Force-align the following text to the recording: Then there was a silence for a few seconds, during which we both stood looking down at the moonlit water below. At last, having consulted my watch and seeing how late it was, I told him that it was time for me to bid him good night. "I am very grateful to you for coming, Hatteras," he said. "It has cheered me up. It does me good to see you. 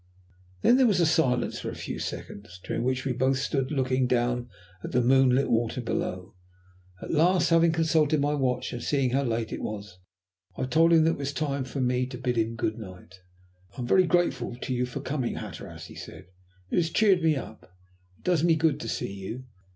Then 0.63 0.77
there 0.77 0.87
was 0.87 0.99
a 0.99 1.05
silence 1.05 1.59
for 1.59 1.69
a 1.69 1.75
few 1.75 1.99
seconds, 1.99 2.59
during 2.63 2.81
which 2.83 3.05
we 3.05 3.13
both 3.13 3.37
stood 3.37 3.71
looking 3.71 4.07
down 4.07 4.49
at 4.83 4.93
the 4.93 4.99
moonlit 5.03 5.47
water 5.47 5.79
below. 5.79 6.33
At 7.03 7.11
last, 7.13 7.51
having 7.51 7.71
consulted 7.71 8.19
my 8.19 8.33
watch 8.33 8.73
and 8.73 8.81
seeing 8.81 9.11
how 9.11 9.21
late 9.21 9.53
it 9.53 9.61
was, 9.61 9.99
I 10.57 10.63
told 10.65 10.91
him 10.91 11.03
that 11.03 11.11
it 11.11 11.17
was 11.17 11.31
time 11.33 11.65
for 11.65 11.81
me 11.81 12.07
to 12.07 12.17
bid 12.17 12.35
him 12.37 12.55
good 12.55 12.79
night. 12.79 13.21
"I 13.77 13.81
am 13.81 13.85
very 13.85 14.07
grateful 14.07 14.55
to 14.55 14.73
you 14.73 14.87
for 14.87 15.01
coming, 15.01 15.35
Hatteras," 15.35 15.85
he 15.85 15.95
said. 15.95 16.25
"It 16.71 16.77
has 16.77 16.89
cheered 16.89 17.21
me 17.21 17.35
up. 17.35 17.71
It 18.17 18.23
does 18.23 18.43
me 18.43 18.55
good 18.55 18.79
to 18.79 18.89
see 18.89 19.13
you. 19.13 19.43